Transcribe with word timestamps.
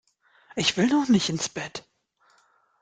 Ich 0.55 0.77
will 0.77 0.87
noch 0.87 1.09
nicht 1.09 1.29
ins 1.29 1.47
Bett! 1.47 1.87